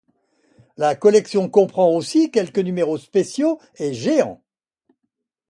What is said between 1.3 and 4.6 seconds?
comprend aussi quelques numéros spéciaux et géants.